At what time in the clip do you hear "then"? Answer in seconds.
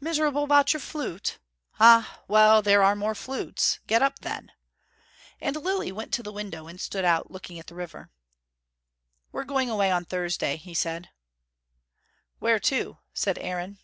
4.20-4.50